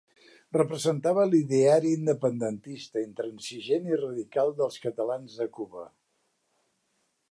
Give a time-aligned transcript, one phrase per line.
[0.55, 5.91] Representava l'ideari independentista, intransigent i radical, dels catalans de Cuba.